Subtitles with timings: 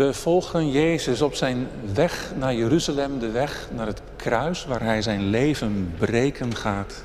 [0.00, 5.02] We volgen Jezus op zijn weg naar Jeruzalem, de weg naar het kruis waar hij
[5.02, 7.02] zijn leven breken gaat.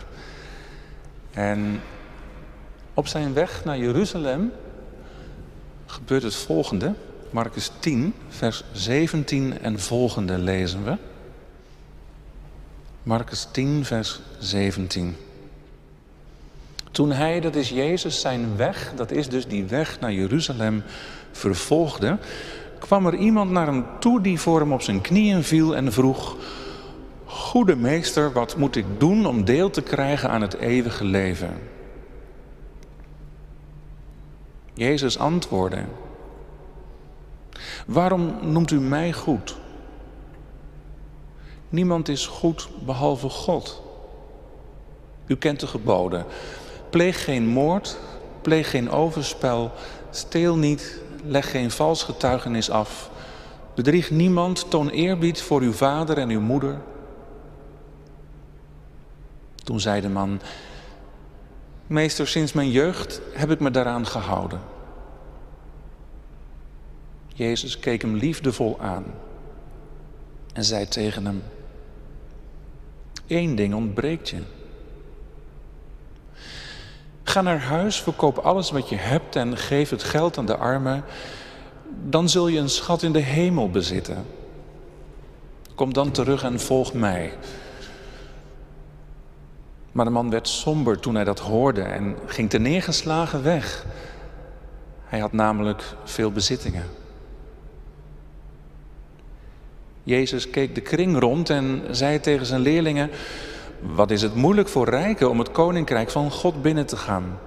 [1.31, 1.81] En
[2.93, 4.51] op zijn weg naar Jeruzalem
[5.85, 6.93] gebeurt het volgende.
[7.29, 10.98] Marcus 10, vers 17 en volgende lezen we.
[13.04, 15.16] Marcus 10, vers 17.
[16.91, 20.84] Toen hij, dat is Jezus, zijn weg, dat is dus die weg naar Jeruzalem,
[21.32, 22.18] vervolgde,
[22.86, 26.36] kwam er iemand naar hem toe die voor hem op zijn knieën viel en vroeg:
[27.26, 31.60] Goede meester, wat moet ik doen om deel te krijgen aan het eeuwige leven?
[34.73, 35.84] Jezus antwoordde:
[37.85, 39.55] Waarom noemt u mij goed?
[41.70, 43.84] Niemand is goed behalve God.
[45.27, 46.26] U kent de geboden.
[46.90, 47.98] Pleeg geen moord,
[48.41, 49.71] pleeg geen overspel,
[50.09, 53.09] steel niet, leg geen vals getuigenis af.
[53.75, 56.77] Bedrieg niemand, toon eerbied voor uw vader en uw moeder.
[59.63, 60.41] Toen zei de man,
[61.87, 64.62] meester, sinds mijn jeugd heb ik me daaraan gehouden.
[67.28, 69.06] Jezus keek hem liefdevol aan
[70.53, 71.44] en zei tegen hem,
[73.28, 74.42] Eén ding ontbreekt je.
[77.28, 81.04] Ga naar huis, verkoop alles wat je hebt en geef het geld aan de armen.
[82.04, 84.26] Dan zul je een schat in de hemel bezitten.
[85.76, 87.34] Kom dan terug en volg mij.
[89.92, 93.86] Maar de man werd somber toen hij dat hoorde en ging te neergeslagen weg.
[95.06, 96.86] Hij had namelijk veel bezittingen.
[100.03, 103.09] Jezus keek de kring rond en zei tegen zijn leerlingen:
[103.81, 107.40] Wat is het moeilijk voor rijken om het koninkrijk van God binnen te gaan?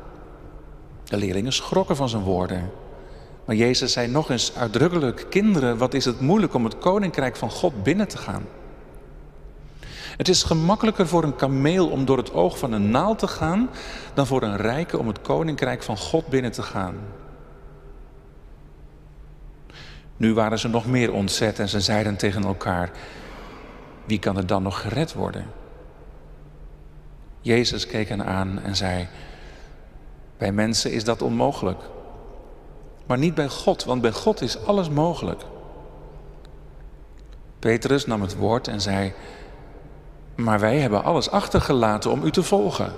[1.05, 2.71] De leerlingen schrokken van zijn woorden.
[3.45, 7.51] Maar Jezus zei nog eens uitdrukkelijk: Kinderen, wat is het moeilijk om het koninkrijk van
[7.51, 8.47] God binnen te gaan?
[10.17, 13.71] Het is gemakkelijker voor een kameel om door het oog van een naald te gaan
[14.15, 16.95] dan voor een rijke om het koninkrijk van God binnen te gaan.
[20.17, 22.91] Nu waren ze nog meer ontzet en ze zeiden tegen elkaar:
[24.05, 25.47] Wie kan er dan nog gered worden?
[27.41, 29.09] Jezus keek hen aan en zei:
[30.39, 31.81] Bij mensen is dat onmogelijk.
[33.07, 35.43] Maar niet bij God, want bij God is alles mogelijk.
[37.59, 39.13] Petrus nam het woord en zei:
[40.35, 42.93] Maar wij hebben alles achtergelaten om u te volgen.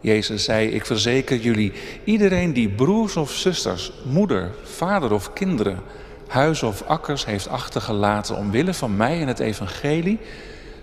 [0.00, 1.72] Jezus zei: Ik verzeker jullie,
[2.04, 5.82] iedereen die broers of zusters, moeder, vader of kinderen
[6.28, 10.18] huis of akkers heeft achtergelaten omwille van mij en het evangelie,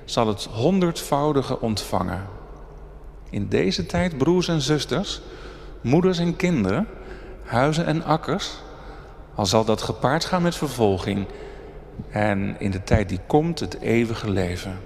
[0.05, 2.27] zal het honderdvoudige ontvangen.
[3.29, 5.21] In deze tijd, broers en zusters,
[5.81, 6.87] moeders en kinderen,
[7.43, 8.51] huizen en akkers,
[9.35, 11.27] al zal dat gepaard gaan met vervolging
[12.09, 14.79] en in de tijd die komt het eeuwige leven.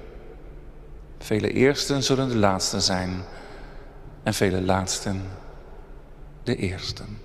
[1.17, 3.23] Vele eersten zullen de laatsten zijn
[4.23, 5.21] en vele laatsten
[6.43, 7.17] de eersten.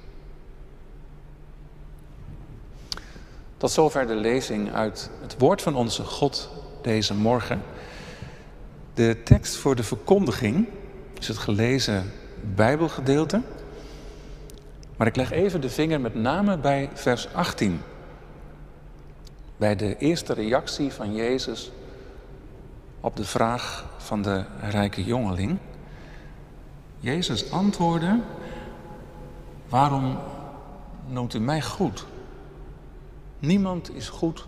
[3.57, 6.51] Tot zover de lezing uit het woord van onze God
[6.83, 7.63] deze morgen.
[8.95, 10.67] De tekst voor de verkondiging
[11.25, 12.13] is het gelezen
[12.55, 13.43] Bijbelgedeelte.
[14.97, 17.81] Maar ik leg even de vinger met name bij vers 18.
[19.57, 21.71] Bij de eerste reactie van Jezus
[23.01, 25.59] op de vraag van de rijke jongeling.
[26.99, 28.21] Jezus antwoordde:
[29.69, 30.19] Waarom
[31.07, 32.07] noemt u mij goed?
[33.39, 34.47] Niemand is goed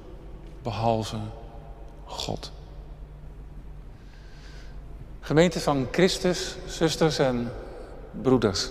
[0.63, 1.19] behalve
[2.05, 2.53] God.
[5.27, 7.53] Gemeente van Christus, zusters en
[8.23, 8.71] broeders.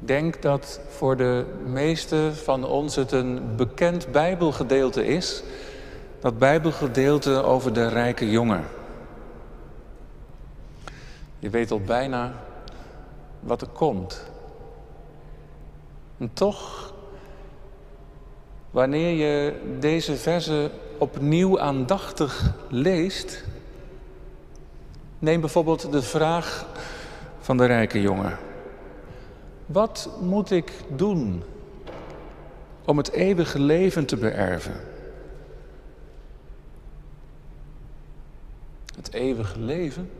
[0.00, 5.42] Ik denk dat voor de meeste van ons het een bekend Bijbelgedeelte is.
[6.20, 8.64] Dat Bijbelgedeelte over de rijke jongen.
[11.38, 12.32] Je weet al bijna
[13.40, 14.22] wat er komt.
[16.18, 16.92] En toch
[18.70, 23.44] Wanneer je deze verse opnieuw aandachtig leest,
[25.26, 26.66] neem bijvoorbeeld de vraag
[27.40, 28.38] van de rijke jongen.
[29.66, 31.42] Wat moet ik doen
[32.84, 34.74] om het eeuwige leven te beërven?
[38.96, 40.10] Het eeuwige leven?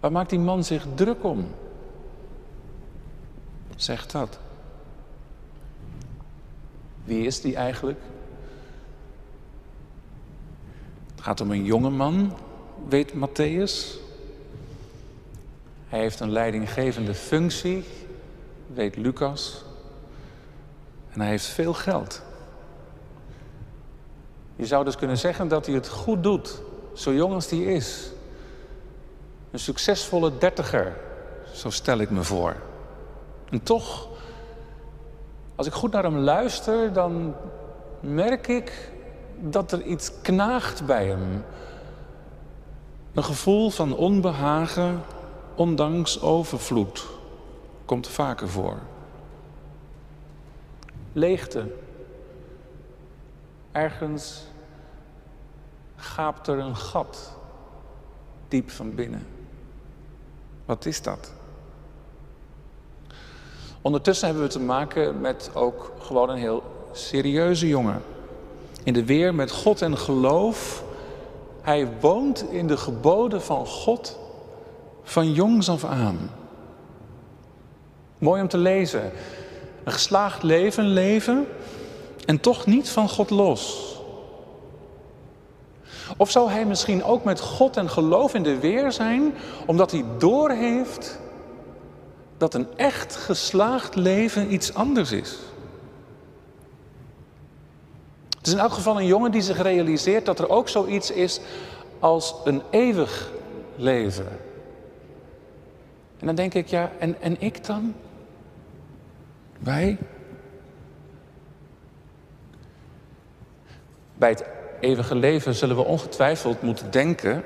[0.00, 1.46] Waar maakt die man zich druk om?
[3.76, 4.38] Zeg dat.
[7.04, 8.00] Wie is die eigenlijk?
[11.10, 12.36] Het gaat om een jonge man,
[12.88, 14.00] weet Matthäus.
[15.88, 17.84] Hij heeft een leidinggevende functie,
[18.66, 19.64] weet Lucas.
[21.12, 22.22] En hij heeft veel geld.
[24.56, 26.62] Je zou dus kunnen zeggen dat hij het goed doet,
[26.94, 28.10] zo jong als hij is.
[29.50, 30.96] Een succesvolle dertiger,
[31.52, 32.56] zo stel ik me voor.
[33.50, 34.08] En toch,
[35.56, 37.34] als ik goed naar hem luister, dan
[38.00, 38.94] merk ik
[39.40, 41.44] dat er iets knaagt bij hem.
[43.14, 45.02] Een gevoel van onbehagen,
[45.54, 47.06] ondanks overvloed,
[47.84, 48.78] komt vaker voor.
[51.12, 51.66] Leegte.
[53.72, 54.42] Ergens
[55.96, 57.36] gaapt er een gat
[58.48, 59.26] diep van binnen.
[60.64, 61.32] Wat is dat?
[63.82, 66.62] Ondertussen hebben we te maken met ook gewoon een heel
[66.92, 68.02] serieuze jongen.
[68.86, 70.84] In de weer met God en geloof.
[71.60, 74.18] Hij woont in de geboden van God
[75.02, 76.30] van jongs af aan.
[78.18, 79.12] Mooi om te lezen.
[79.84, 81.46] Een geslaagd leven leven
[82.26, 83.94] en toch niet van God los.
[86.16, 89.34] Of zou hij misschien ook met God en geloof in de weer zijn,
[89.66, 91.18] omdat hij doorheeft
[92.38, 95.38] dat een echt geslaagd leven iets anders is?
[98.46, 101.40] Het is in elk geval een jongen die zich realiseert dat er ook zoiets is
[101.98, 103.30] als een eeuwig
[103.76, 104.28] leven.
[106.18, 107.94] En dan denk ik, ja, en, en ik dan?
[109.58, 109.98] Wij?
[114.14, 114.44] Bij het
[114.80, 117.42] eeuwige leven zullen we ongetwijfeld moeten denken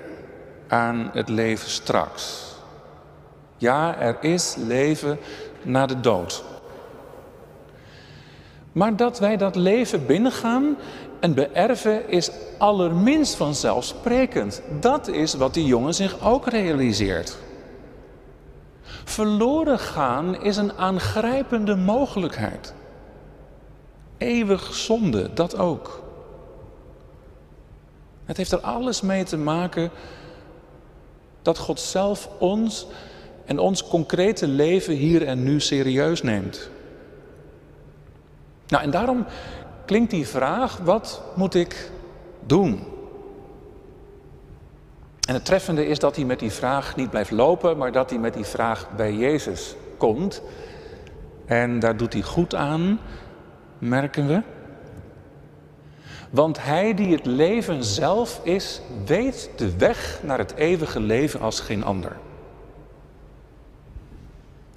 [0.68, 2.54] aan het leven straks.
[3.56, 5.18] Ja, er is leven
[5.62, 6.44] na de dood.
[8.72, 10.76] Maar dat wij dat leven binnengaan
[11.20, 14.62] en beërven is allerminst vanzelfsprekend.
[14.80, 17.36] Dat is wat die jongen zich ook realiseert.
[19.04, 22.74] Verloren gaan is een aangrijpende mogelijkheid.
[24.18, 26.02] Eeuwig zonde, dat ook.
[28.24, 29.90] Het heeft er alles mee te maken
[31.42, 32.86] dat God zelf ons
[33.44, 36.70] en ons concrete leven hier en nu serieus neemt.
[38.70, 39.26] Nou, en daarom
[39.84, 41.90] klinkt die vraag: wat moet ik
[42.46, 42.84] doen?
[45.28, 48.18] En het treffende is dat hij met die vraag niet blijft lopen, maar dat hij
[48.18, 50.42] met die vraag bij Jezus komt.
[51.46, 53.00] En daar doet hij goed aan,
[53.78, 54.42] merken we.
[56.30, 61.60] Want hij die het leven zelf is, weet de weg naar het eeuwige leven als
[61.60, 62.16] geen ander.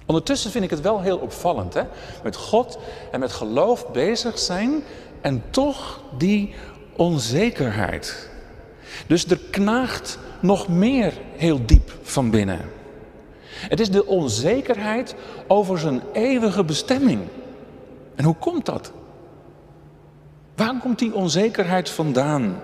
[0.06, 1.82] Ondertussen vind ik het wel heel opvallend, hè?
[2.22, 2.78] met God
[3.10, 4.82] en met geloof bezig zijn
[5.20, 6.54] en toch die
[6.96, 8.28] onzekerheid.
[9.06, 12.60] Dus er knaagt nog meer heel diep van binnen.
[13.44, 15.14] Het is de onzekerheid
[15.46, 17.20] over zijn eeuwige bestemming.
[18.14, 18.92] En hoe komt dat?
[20.56, 22.60] Waar komt die onzekerheid vandaan?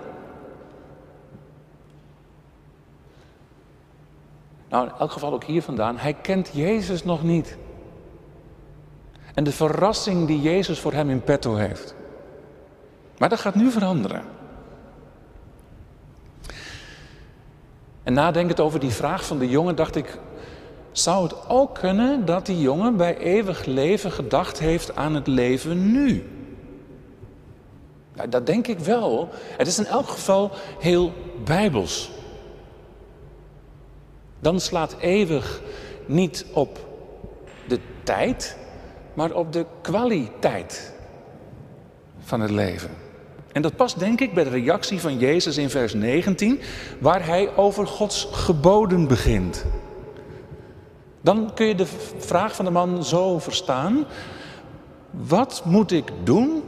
[4.71, 5.97] Nou, in elk geval ook hier vandaan.
[5.97, 7.57] Hij kent Jezus nog niet.
[9.33, 11.95] En de verrassing die Jezus voor hem in petto heeft.
[13.17, 14.23] Maar dat gaat nu veranderen.
[18.03, 20.19] En nadenkend over die vraag van de jongen dacht ik,
[20.91, 25.91] zou het ook kunnen dat die jongen bij eeuwig leven gedacht heeft aan het leven
[25.91, 26.29] nu?
[28.13, 29.29] Nou, dat denk ik wel.
[29.57, 32.11] Het is in elk geval heel bijbels.
[34.41, 35.61] Dan slaat eeuwig
[36.05, 36.79] niet op
[37.67, 38.57] de tijd,
[39.13, 40.93] maar op de kwaliteit
[42.19, 42.89] van het leven.
[43.51, 46.59] En dat past denk ik bij de reactie van Jezus in vers 19,
[46.99, 49.65] waar hij over Gods geboden begint.
[51.21, 54.05] Dan kun je de vraag van de man zo verstaan:
[55.11, 56.63] wat moet ik doen?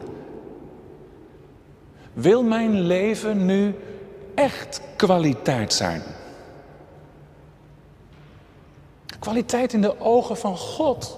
[2.13, 3.75] Wil mijn leven nu
[4.36, 6.01] echt kwaliteit zijn?
[9.24, 11.18] Kwaliteit in de ogen van God.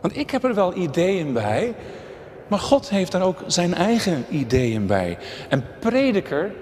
[0.00, 1.74] Want ik heb er wel ideeën bij,
[2.46, 5.18] maar God heeft daar ook zijn eigen ideeën bij.
[5.48, 6.52] En prediker,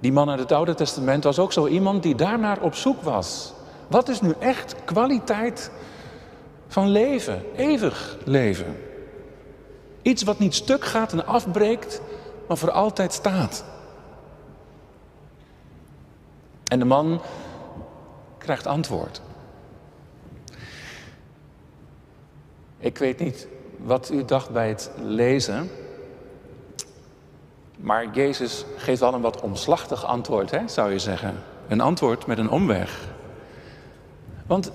[0.00, 3.52] die man uit het Oude Testament, was ook zo iemand die daarnaar op zoek was.
[3.86, 5.70] Wat is nu echt kwaliteit
[6.66, 8.76] van leven, eeuwig leven?
[10.02, 12.00] Iets wat niet stuk gaat en afbreekt,
[12.48, 13.64] maar voor altijd staat.
[16.64, 17.20] En de man
[18.48, 19.20] krijgt antwoord.
[22.78, 25.70] Ik weet niet wat u dacht bij het lezen.
[27.76, 31.34] Maar Jezus geeft wel een wat omslachtig antwoord, hè, zou je zeggen.
[31.68, 33.08] Een antwoord met een omweg.
[34.46, 34.70] Want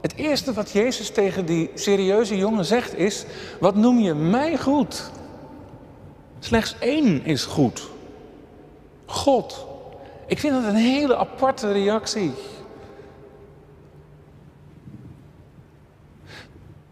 [0.00, 3.24] Het eerste wat Jezus tegen die serieuze jongen zegt is:
[3.60, 5.10] Wat noem je mij goed?
[6.38, 7.88] Slechts één is goed.
[9.06, 9.66] God.
[10.26, 12.32] Ik vind dat een hele aparte reactie.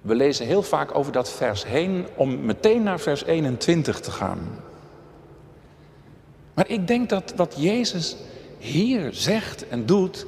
[0.07, 4.39] We lezen heel vaak over dat vers heen om meteen naar vers 21 te gaan.
[6.55, 8.17] Maar ik denk dat wat Jezus
[8.59, 10.27] hier zegt en doet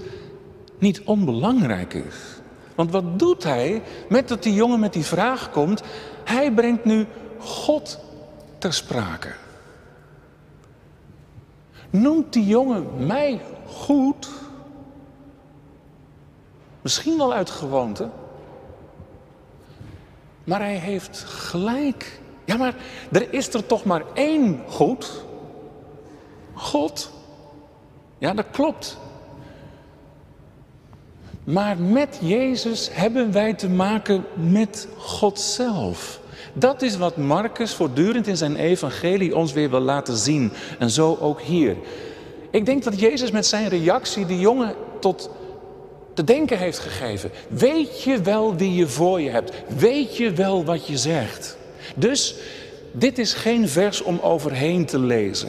[0.78, 2.14] niet onbelangrijk is.
[2.74, 5.82] Want wat doet hij met dat die jongen met die vraag komt?
[6.24, 7.06] Hij brengt nu
[7.38, 7.98] God
[8.58, 9.32] ter sprake.
[11.90, 14.28] Noemt die jongen mij goed?
[16.80, 18.08] Misschien wel uit gewoonte.
[20.48, 22.20] Maar hij heeft gelijk.
[22.44, 22.74] Ja, maar
[23.12, 25.24] er is er toch maar één goed.
[26.54, 27.10] God.
[28.18, 28.98] Ja, dat klopt.
[31.44, 36.20] Maar met Jezus hebben wij te maken met God zelf.
[36.52, 40.52] Dat is wat Marcus voortdurend in zijn evangelie ons weer wil laten zien.
[40.78, 41.76] En zo ook hier.
[42.50, 45.30] Ik denk dat Jezus met zijn reactie die jongen tot
[46.18, 47.30] te denken heeft gegeven.
[47.48, 49.52] Weet je wel wie je voor je hebt?
[49.76, 51.56] Weet je wel wat je zegt?
[51.94, 52.34] Dus
[52.92, 55.48] dit is geen vers om overheen te lezen.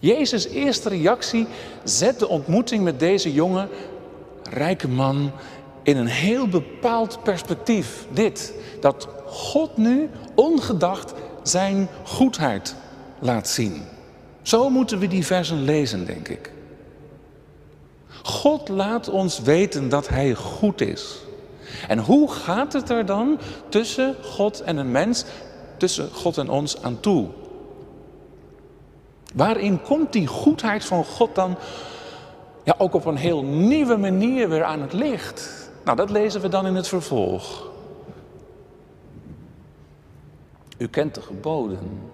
[0.00, 1.46] Jezus' eerste reactie
[1.84, 3.68] zet de ontmoeting met deze jonge,
[4.42, 5.32] rijke man
[5.82, 8.06] in een heel bepaald perspectief.
[8.12, 11.12] Dit, dat God nu ongedacht
[11.42, 12.74] zijn goedheid
[13.18, 13.82] laat zien.
[14.42, 16.50] Zo moeten we die versen lezen, denk ik.
[18.22, 21.18] God laat ons weten dat Hij goed is.
[21.88, 25.24] En hoe gaat het er dan tussen God en een mens,
[25.76, 27.28] tussen God en ons aan toe?
[29.34, 31.56] Waarin komt die goedheid van God dan
[32.64, 35.70] ja, ook op een heel nieuwe manier weer aan het licht?
[35.84, 37.68] Nou, dat lezen we dan in het vervolg.
[40.78, 42.10] U kent de geboden,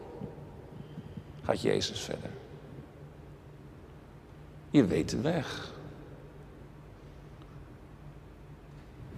[1.43, 2.31] gaat Jezus verder.
[4.71, 5.75] Je weet de weg.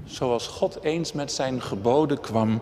[0.09, 2.61] Zoals God eens met zijn geboden kwam,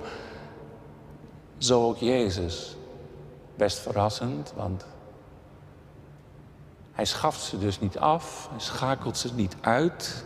[1.58, 2.76] zo ook Jezus.
[3.54, 4.86] Best verrassend, want
[6.92, 10.24] hij schaft ze dus niet af, hij schakelt ze niet uit.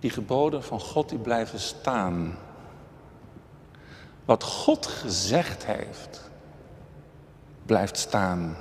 [0.00, 2.38] Die geboden van God die blijven staan.
[4.24, 6.30] Wat God gezegd heeft,
[7.66, 8.56] blijft staan.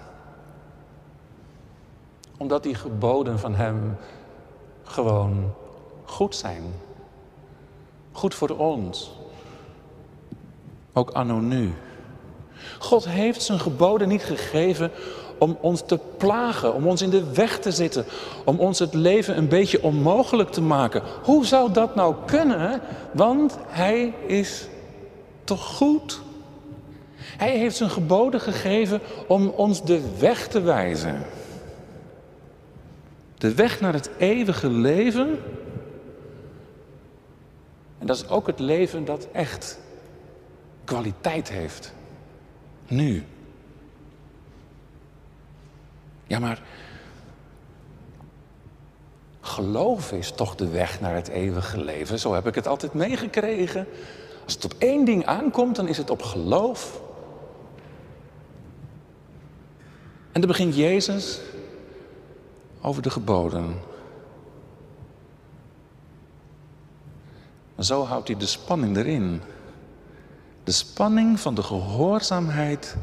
[2.38, 3.98] Omdat die geboden van Hem
[4.84, 5.54] gewoon
[6.04, 6.64] goed zijn.
[8.12, 9.12] Goed voor ons.
[10.94, 11.74] Ook anno nu.
[12.80, 14.92] God heeft zijn geboden niet gegeven
[15.38, 18.06] om ons te plagen, om ons in de weg te zitten,
[18.46, 21.02] om ons het leven een beetje onmogelijk te maken.
[21.24, 22.82] Hoe zou dat nou kunnen?
[23.12, 24.68] Want Hij is
[25.44, 26.22] toch goed?
[27.22, 31.22] Hij heeft zijn geboden gegeven om ons de weg te wijzen.
[33.38, 35.40] De weg naar het eeuwige leven.
[38.02, 39.80] En dat is ook het leven dat echt
[40.84, 41.94] kwaliteit heeft.
[42.88, 43.26] Nu.
[46.28, 46.62] Ja, maar
[49.42, 52.20] geloof is toch de weg naar het eeuwige leven.
[52.20, 53.88] Zo heb ik het altijd meegekregen.
[54.44, 57.02] Als het op één ding aankomt, dan is het op geloof.
[60.32, 61.40] En dan begint Jezus
[62.82, 63.90] over de geboden.
[67.82, 69.42] Zo houdt hij de spanning erin.
[70.64, 72.96] De spanning van de gehoorzaamheid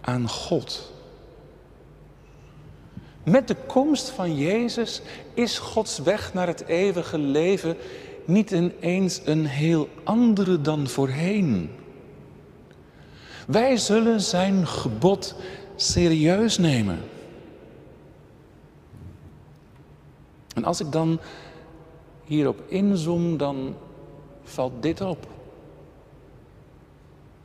[0.00, 0.92] aan God.
[3.22, 5.00] Met de komst van Jezus
[5.34, 7.76] is Gods weg naar het eeuwige leven
[8.24, 11.70] niet ineens een heel andere dan voorheen.
[13.46, 15.34] Wij zullen zijn gebod
[15.76, 16.98] serieus nemen.
[20.54, 21.20] En als ik dan
[22.24, 23.74] hierop inzoom, dan
[24.46, 25.26] valt dit op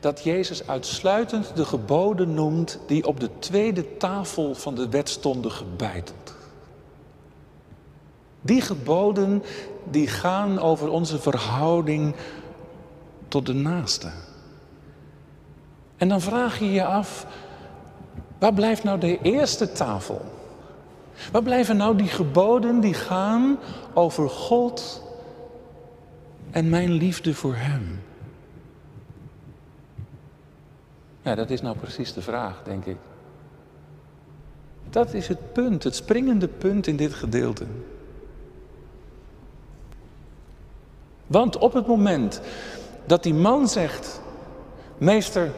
[0.02, 5.52] dat Jezus uitsluitend de geboden noemt die op de tweede tafel van de wet stonden
[5.52, 6.36] gebeiteld.
[8.42, 9.44] Die geboden
[9.90, 12.16] die gaan over onze verhouding
[13.28, 14.12] tot de naaste.
[15.98, 17.26] En dan vraag je je af,
[18.40, 20.22] waar blijft nou de eerste tafel?
[21.32, 23.60] Waar blijven nou die geboden die gaan
[23.94, 25.04] over God
[26.52, 28.02] en mijn liefde voor Hem?
[31.22, 32.98] Ja, dat is nou precies de vraag, denk ik.
[34.90, 37.66] Dat is het punt, het springende punt in dit gedeelte.
[41.28, 42.42] Want op het moment
[43.06, 44.22] dat die man zegt,
[44.98, 45.52] meester,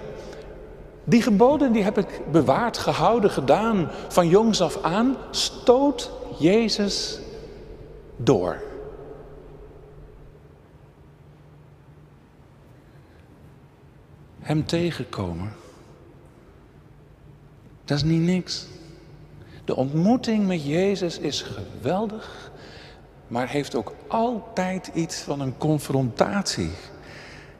[1.03, 7.19] die geboden die heb ik bewaard, gehouden, gedaan van jongs af aan, stoot Jezus
[8.15, 8.61] door.
[14.43, 15.53] Hem tegenkomen,
[17.85, 18.67] dat is niet niks.
[19.65, 22.51] De ontmoeting met Jezus is geweldig,
[23.27, 26.71] maar heeft ook altijd iets van een confrontatie.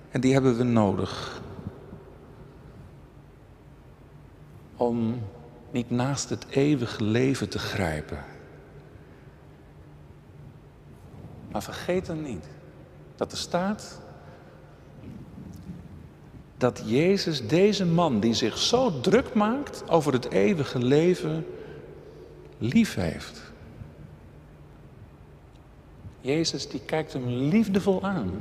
[0.10, 1.42] En die hebben we nodig.
[4.76, 5.22] Om
[5.72, 8.24] niet naast het eeuwige leven te grijpen.
[11.52, 12.46] Maar vergeet dan niet
[13.16, 14.02] dat er staat
[16.64, 21.46] dat Jezus deze man die zich zo druk maakt over het eeuwige leven
[22.58, 23.42] lief heeft.
[26.22, 28.32] Jezus die kijkt hem liefdevol aan.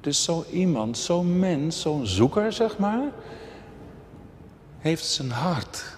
[0.00, 3.08] Dus zo iemand, zo'n mens, zo'n zoeker zeg maar,
[4.78, 5.96] heeft zijn hart.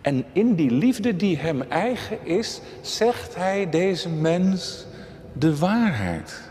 [0.00, 4.84] En in die liefde die hem eigen is, zegt hij deze mens
[5.32, 6.49] de waarheid.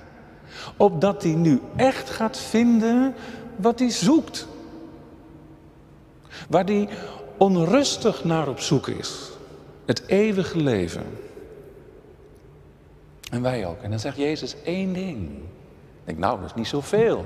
[0.78, 3.16] Opdat hij nu echt gaat vinden
[3.56, 4.48] wat hij zoekt.
[6.50, 6.90] Waar hij
[7.38, 9.30] onrustig naar op zoek is.
[9.86, 11.04] Het eeuwige leven.
[13.32, 13.82] En wij ook.
[13.82, 15.30] En dan zegt Jezus één ding.
[15.30, 17.26] Ik denk, nou, dat is niet zoveel.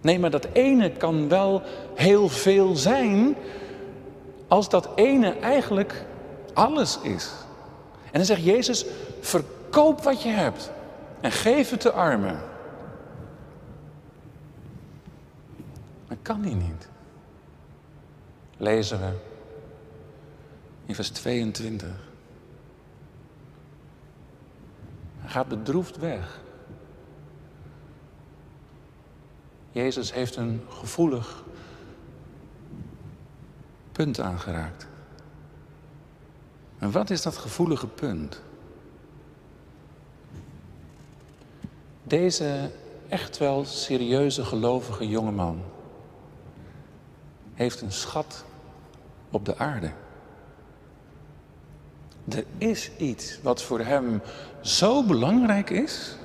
[0.00, 1.62] Nee, maar dat ene kan wel
[1.94, 3.36] heel veel zijn,
[4.48, 6.04] als dat ene eigenlijk
[6.54, 7.30] alles is.
[8.04, 8.84] En dan zegt Jezus,
[9.20, 10.70] verkoop wat je hebt
[11.24, 12.40] en geef het de armen.
[16.08, 16.88] Dat kan hij niet.
[18.56, 19.12] Lezen we
[20.84, 21.88] in vers 22.
[25.18, 26.40] Hij gaat bedroefd weg.
[29.70, 31.44] Jezus heeft een gevoelig
[33.92, 34.86] punt aangeraakt.
[36.78, 38.42] En wat is dat gevoelige punt?
[42.06, 42.70] Deze
[43.08, 45.62] echt wel serieuze gelovige jongeman
[47.54, 48.44] heeft een schat
[49.30, 49.90] op de aarde.
[52.28, 54.22] Er is iets wat voor hem
[54.60, 56.16] zo belangrijk is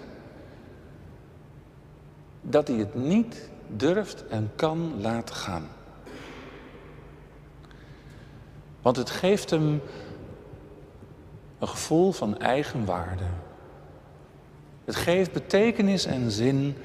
[2.41, 5.67] dat hij het niet durft en kan laten gaan.
[8.81, 9.81] Want het geeft hem
[11.59, 13.25] een gevoel van eigenwaarde.
[14.89, 16.75] Het geeft betekenis en zin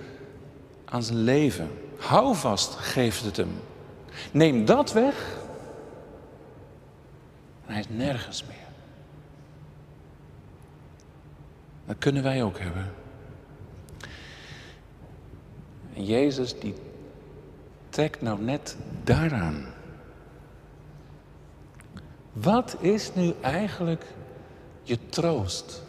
[0.84, 1.70] aan zijn leven.
[1.98, 3.50] Houvast geeft het hem.
[4.32, 5.36] Neem dat weg
[7.66, 8.66] en hij is nergens meer.
[11.86, 12.92] Dat kunnen wij ook hebben.
[15.94, 16.74] En Jezus die
[17.88, 19.66] trekt nou net daaraan.
[22.32, 24.04] Wat is nu eigenlijk
[24.82, 25.82] je troost?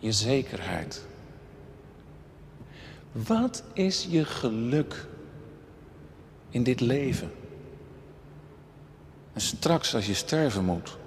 [0.00, 1.06] Je zekerheid?
[3.12, 5.06] Wat is je geluk
[6.48, 7.32] in dit leven?
[9.32, 10.98] En straks als je sterven moet.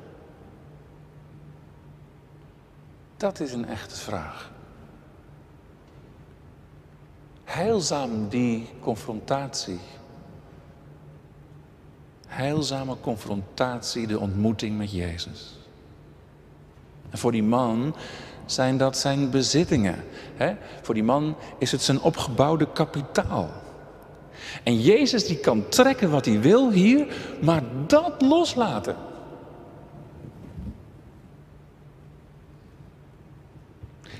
[3.17, 4.51] Dat is een echte vraag.
[7.43, 9.79] Heilzaam die confrontatie.
[12.27, 15.57] Heilzame confrontatie, de ontmoeting met Jezus.
[17.09, 17.95] En voor die man
[18.45, 20.03] zijn dat zijn bezittingen.
[20.81, 23.49] Voor die man is het zijn opgebouwde kapitaal.
[24.63, 27.07] En Jezus die kan trekken wat hij wil hier,
[27.41, 28.95] maar dat loslaten.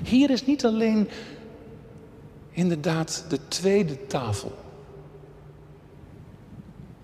[0.02, 1.08] Hier is niet alleen
[2.50, 4.52] inderdaad de tweede tafel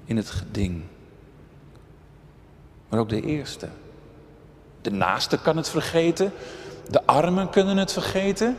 [0.05, 0.83] in het geding,
[2.89, 3.69] maar ook de eerste.
[4.81, 6.33] De naaste kan het vergeten,
[6.91, 8.59] de armen kunnen het vergeten.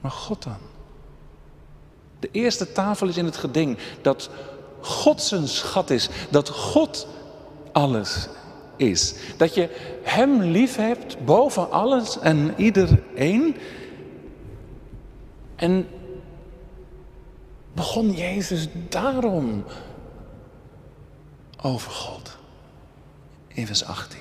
[0.00, 0.58] Maar God dan?
[2.18, 4.30] De eerste tafel is in het geding dat
[4.80, 7.06] God zijn schat is, dat God
[7.72, 8.28] alles
[8.76, 9.14] is.
[9.36, 13.56] Dat je Hem lief hebt boven alles en iedereen.
[15.56, 15.88] En
[17.72, 19.64] begon Jezus daarom
[21.62, 22.38] over God.
[23.54, 24.20] In vers 18.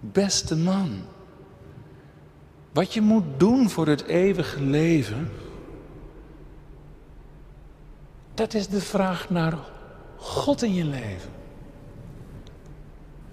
[0.00, 1.02] Beste man,
[2.72, 5.30] wat je moet doen voor het eeuwige leven,
[8.34, 9.58] dat is de vraag naar
[10.16, 11.30] God in je leven.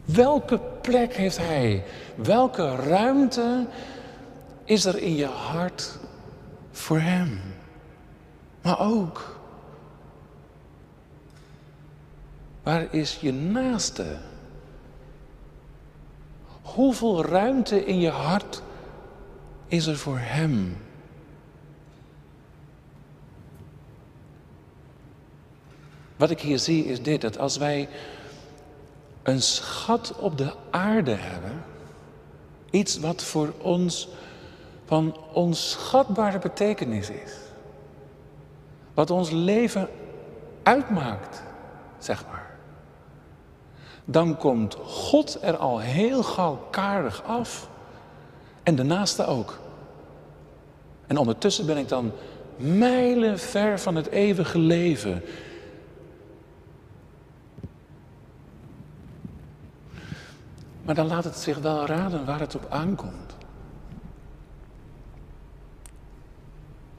[0.06, 1.84] Welke plek heeft Hij?
[2.16, 3.68] Welke ruimte
[4.64, 6.00] is er in je hart
[6.72, 7.40] voor Hem?
[8.62, 9.41] Maar ook,
[12.64, 14.18] waar is je naaste?
[16.62, 18.62] Hoeveel ruimte in je hart
[19.68, 20.78] is er voor Hem?
[26.16, 27.90] Wat ik hier zie is dit, dat als wij
[29.24, 31.64] een schat op de aarde hebben,
[32.70, 34.08] iets wat voor ons
[34.86, 37.34] van onschatbare betekenis is,
[38.94, 39.90] wat ons leven
[40.64, 41.44] uitmaakt,
[42.00, 42.41] zeg maar,
[44.12, 47.70] dan komt God er al heel gauw kaardig af
[48.64, 49.60] en de naaste ook.
[51.08, 52.12] En ondertussen ben ik dan
[52.56, 55.24] mijlen ver van het eeuwige leven.
[60.84, 63.36] Maar dan laat het zich wel raden waar het op aankomt.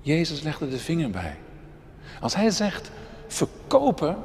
[0.01, 1.37] Jezus legde de vinger bij.
[2.21, 2.91] Als hij zegt
[3.27, 4.17] verkopen,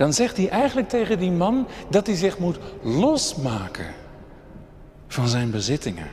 [0.00, 3.94] dan zegt hij eigenlijk tegen die man dat hij zich moet losmaken
[5.08, 6.08] van zijn bezittingen.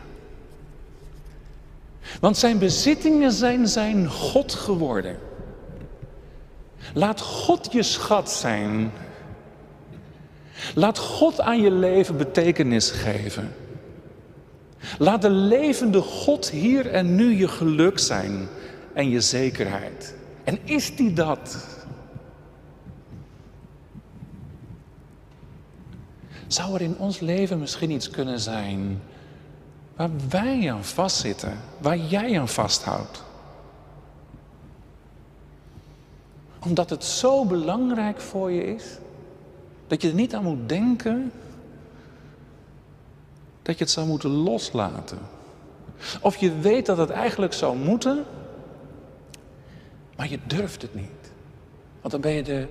[2.19, 5.17] Want zijn bezittingen zijn zijn God geworden.
[6.93, 8.91] Laat God je schat zijn.
[10.76, 13.54] Laat God aan je leven betekenis geven.
[14.97, 18.47] Laat de levende God hier en nu je geluk zijn
[18.93, 20.15] en je zekerheid.
[20.43, 21.77] En is die dat?
[26.48, 29.02] Zou er in ons leven misschien iets kunnen zijn
[29.96, 33.24] waar wij aan vastzitten, waar jij aan vasthoudt?
[36.60, 38.84] Omdat het zo belangrijk voor je is
[39.88, 41.32] dat je er niet aan moet denken
[43.62, 45.20] dat je het zou moeten loslaten.
[46.22, 48.26] Of je weet dat het eigenlijk zou moeten,
[50.16, 51.32] maar je durft het niet.
[52.02, 52.68] Want dan ben je de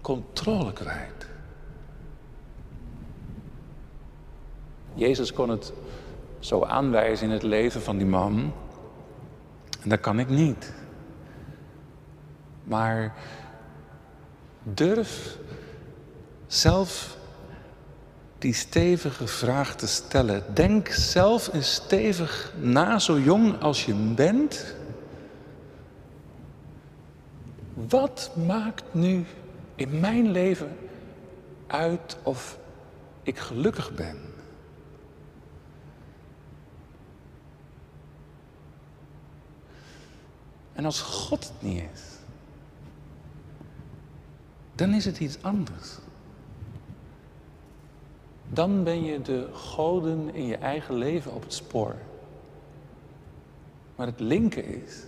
[0.00, 1.29] controle kwijt.
[4.94, 5.72] Jezus kon het
[6.38, 8.52] zo aanwijzen in het leven van die man.
[9.82, 10.72] En dat kan ik niet.
[12.64, 13.14] Maar
[14.62, 15.38] durf
[16.46, 17.18] zelf
[18.38, 20.44] die stevige vraag te stellen.
[20.54, 24.74] Denk zelf eens stevig na, zo jong als je bent.
[27.74, 29.24] Wat maakt nu
[29.74, 30.76] in mijn leven
[31.66, 32.58] uit of
[33.22, 34.29] ik gelukkig ben?
[40.72, 42.02] En als God het niet is,
[44.74, 45.98] dan is het iets anders.
[48.48, 51.94] Dan ben je de goden in je eigen leven op het spoor.
[53.96, 55.02] Maar het linker is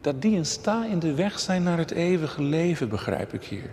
[0.00, 3.70] dat die een sta in de weg zijn naar het eeuwige leven, begrijp ik hier.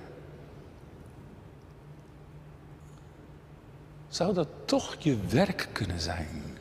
[4.08, 6.58] Zou dat toch je werk kunnen zijn?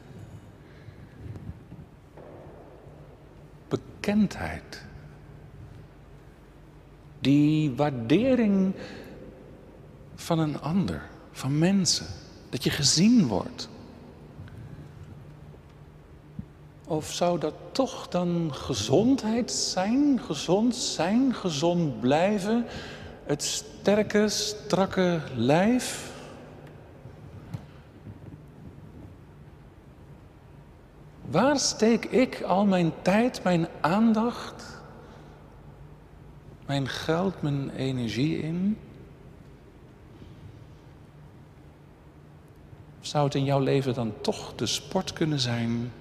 [4.07, 4.85] Bekendheid.
[7.19, 8.75] Die waardering
[10.14, 12.07] van een ander van mensen.
[12.49, 13.69] Dat je gezien wordt.
[16.85, 20.21] Of zou dat toch dan gezondheid zijn?
[20.21, 22.66] Gezond zijn, gezond blijven?
[23.25, 26.12] Het sterke, strakke lijf?
[31.37, 34.64] Waar steek ik al mijn tijd, mijn aandacht,
[36.66, 38.79] mijn geld, mijn energie in?
[43.01, 45.92] Zou het in jouw leven dan toch de sport kunnen zijn?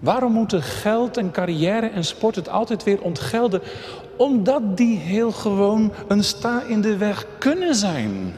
[0.00, 3.62] Waarom moeten geld en carrière en sport het altijd weer ontgelden?
[4.16, 8.34] Omdat die heel gewoon een sta in de weg kunnen zijn.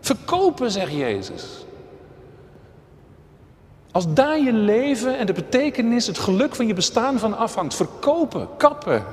[0.00, 1.65] Verkopen, zegt Jezus.
[3.96, 7.74] Als daar je leven en de betekenis, het geluk van je bestaan van afhangt.
[7.74, 9.04] Verkopen, kappen.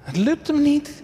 [0.00, 1.02] Het lukt hem niet.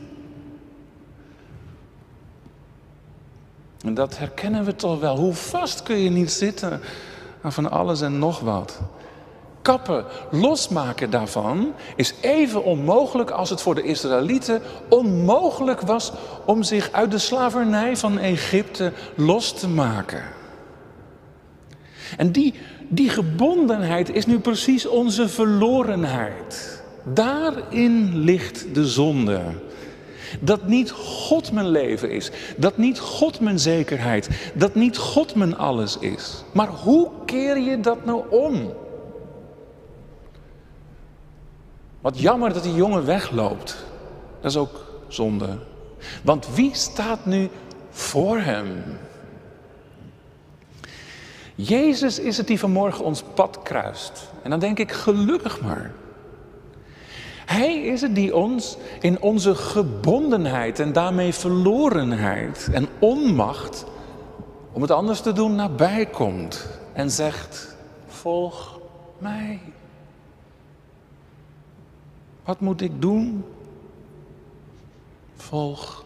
[3.80, 5.16] En dat herkennen we toch wel.
[5.16, 6.80] Hoe vast kun je niet zitten
[7.42, 8.80] aan van alles en nog wat?
[9.64, 16.12] Kappen, losmaken daarvan is even onmogelijk als het voor de Israëlieten onmogelijk was
[16.44, 20.22] om zich uit de slavernij van Egypte los te maken.
[22.16, 22.54] En die,
[22.88, 26.82] die gebondenheid is nu precies onze verlorenheid.
[27.04, 29.40] Daarin ligt de zonde.
[30.40, 32.30] Dat niet God mijn leven is.
[32.56, 34.28] Dat niet God mijn zekerheid.
[34.54, 36.44] Dat niet God mijn alles is.
[36.52, 38.82] Maar hoe keer je dat nou om?
[42.04, 43.84] Wat jammer dat die jongen wegloopt.
[44.40, 45.58] Dat is ook zonde.
[46.22, 47.50] Want wie staat nu
[47.90, 48.82] voor hem?
[51.54, 54.30] Jezus is het die vanmorgen ons pad kruist.
[54.42, 55.92] En dan denk ik, gelukkig maar.
[57.46, 63.84] Hij is het die ons in onze gebondenheid en daarmee verlorenheid en onmacht
[64.72, 68.80] om het anders te doen nabij komt en zegt: Volg
[69.18, 69.60] mij.
[72.44, 73.44] Wat moet ik doen?
[75.36, 76.04] Volg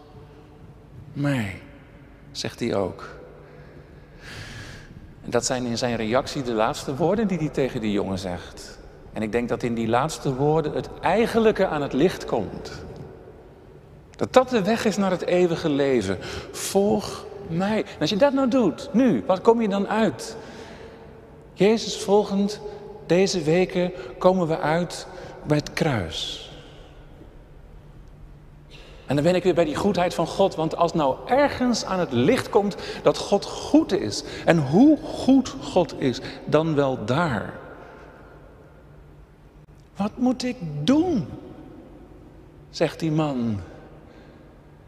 [1.13, 1.61] mij,
[2.31, 3.17] zegt hij ook.
[5.25, 8.79] En dat zijn in zijn reactie de laatste woorden die hij tegen die jongen zegt.
[9.13, 12.73] En ik denk dat in die laatste woorden het eigenlijke aan het licht komt.
[14.17, 16.19] Dat dat de weg is naar het eeuwige leven.
[16.51, 17.79] Volg mij.
[17.79, 20.37] En als je dat nou doet, nu, wat kom je dan uit?
[21.55, 22.61] Jezus volgend,
[23.07, 25.07] deze weken komen we uit
[25.49, 26.51] bij het kruis.
[29.09, 30.55] En dan ben ik weer bij die goedheid van God.
[30.55, 34.25] Want als nou ergens aan het licht komt dat God goed is.
[34.45, 37.55] En hoe goed God is, dan wel daar.
[39.97, 41.27] Wat moet ik doen?
[42.71, 43.61] Zegt die man.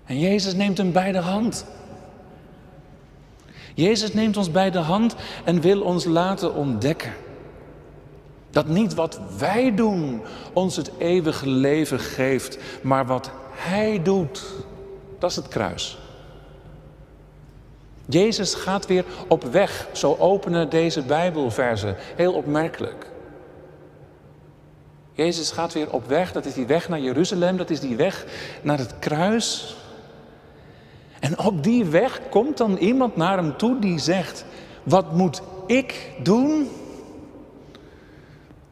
[0.05, 1.67] En Jezus neemt hem bij de hand.
[3.75, 7.13] Jezus neemt ons bij de hand en wil ons laten ontdekken.
[8.51, 14.43] Dat niet wat wij doen ons het eeuwige leven geeft, maar wat Hij doet.
[15.19, 15.99] Dat is het kruis.
[18.07, 19.89] Jezus gaat weer op weg.
[19.93, 21.97] Zo openen deze Bijbelversen.
[22.17, 23.07] Heel opmerkelijk.
[25.13, 26.33] Jezus gaat weer op weg.
[26.33, 27.57] Dat is die weg naar Jeruzalem.
[27.57, 28.27] Dat is die weg
[28.63, 29.77] naar het kruis.
[31.21, 34.45] En op die weg komt dan iemand naar hem toe die zegt:
[34.83, 36.69] Wat moet ik doen?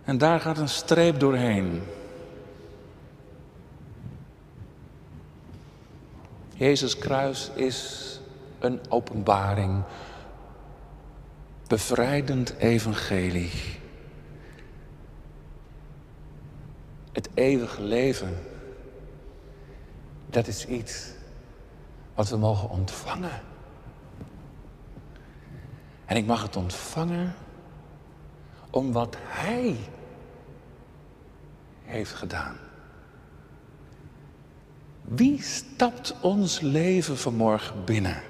[0.08, 1.82] En daar gaat een streep doorheen.
[6.54, 8.20] Jezus kruis is
[8.58, 9.82] een openbaring,
[11.66, 13.50] bevrijdend evangelie.
[17.12, 18.36] Het eeuwige leven,
[20.26, 21.10] dat is iets
[22.14, 23.40] wat we mogen ontvangen.
[26.04, 27.34] En ik mag het ontvangen
[28.70, 29.76] om wat Hij
[31.88, 32.56] heeft gedaan.
[35.02, 38.22] Wie stapt ons leven vanmorgen binnen?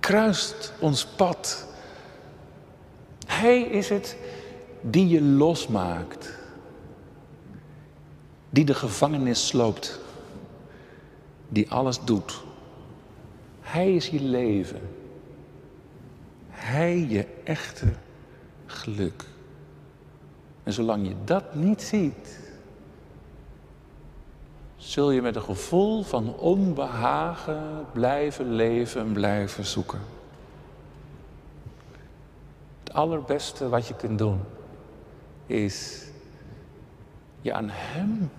[0.00, 1.66] Kruist ons pad.
[3.26, 4.16] Hij is het
[4.80, 6.38] die je losmaakt.
[8.50, 10.00] Die de gevangenis sloopt.
[11.48, 12.42] Die alles doet.
[13.60, 14.80] Hij is je leven.
[16.48, 17.92] Hij je echte
[18.66, 19.24] geluk.
[20.62, 22.41] En zolang je dat niet ziet,
[24.82, 30.00] zul je met een gevoel van onbehagen blijven leven en blijven zoeken.
[32.84, 34.40] Het allerbeste wat je kunt doen
[35.46, 36.06] is
[37.40, 38.30] je aan Hem,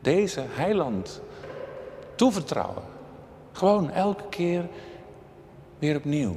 [0.00, 1.20] deze heiland,
[2.14, 2.82] toevertrouwen.
[3.52, 4.68] Gewoon elke keer
[5.78, 6.36] weer opnieuw.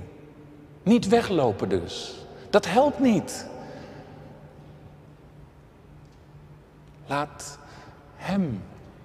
[0.84, 2.16] Niet weglopen dus.
[2.50, 3.48] Dat helpt niet.
[7.08, 7.60] Laat
[8.16, 8.62] Hem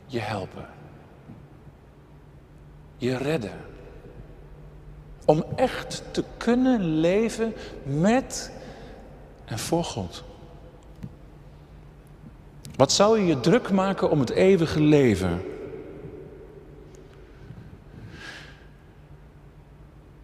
[0.07, 0.67] je helpen.
[2.97, 3.61] Je redden.
[5.25, 8.53] Om echt te kunnen leven met
[9.45, 10.25] en voor God.
[12.77, 15.43] Wat zou je je druk maken om het eeuwige leven?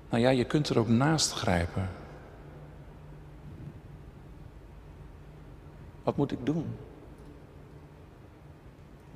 [0.08, 1.88] Nou ja, je kunt er ook naast grijpen.
[6.02, 6.66] Wat moet ik doen?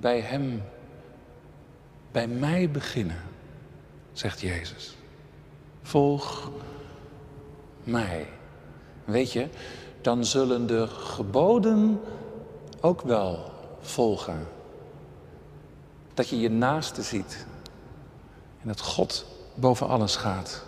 [0.05, 0.63] Bij Hem,
[2.13, 3.23] bij mij beginnen,
[4.13, 4.97] zegt Jezus.
[5.83, 6.51] Volg
[7.85, 8.29] mij.
[9.05, 9.49] Weet je,
[10.01, 12.01] dan zullen de geboden
[12.81, 14.47] ook wel volgen.
[16.15, 17.47] Dat je je naaste ziet
[18.61, 20.65] en dat God boven alles gaat.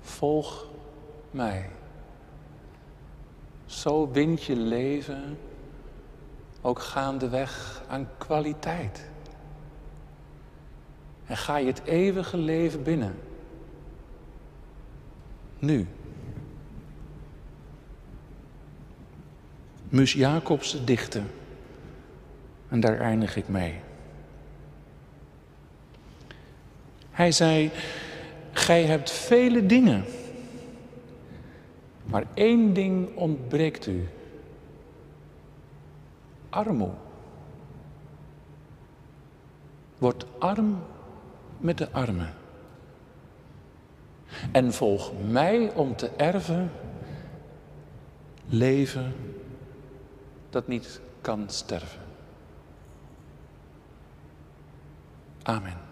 [0.00, 0.66] Volg
[1.30, 1.70] mij.
[3.66, 5.38] Zo wint je leven
[6.66, 9.04] ook gaandeweg aan kwaliteit.
[11.26, 13.14] En ga je het eeuwige leven binnen.
[15.58, 15.86] Nu.
[19.88, 21.30] Mus Jacobsen dichten.
[22.68, 23.80] En daar eindig ik mee.
[27.10, 27.70] Hij zei,
[28.52, 30.04] gij hebt vele dingen,
[32.04, 34.08] maar één ding ontbreekt u.
[36.54, 36.90] Armoe.
[39.98, 40.82] Word arm
[41.58, 42.34] met de armen.
[44.52, 46.70] En volg mij om te erven
[48.46, 49.14] leven
[50.50, 52.00] dat niet kan sterven.
[55.42, 55.83] Amen.